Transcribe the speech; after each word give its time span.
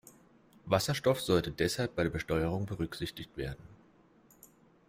Wasserstoff 0.65 1.21
sollte 1.21 1.51
deshalb 1.51 1.93
bei 1.95 2.01
der 2.01 2.09
Besteuerung 2.09 2.65
berücksichtigt 2.65 3.37
werden. 3.37 3.63